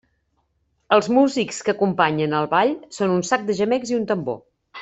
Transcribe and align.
Els 0.97 1.09
músics 1.17 1.59
que 1.67 1.75
acompanyen 1.75 2.35
el 2.39 2.49
ball 2.57 2.75
són 3.01 3.15
un 3.19 3.23
sac 3.33 3.47
de 3.51 3.61
gemecs 3.63 3.93
i 3.97 4.03
un 4.03 4.13
tambor. 4.15 4.43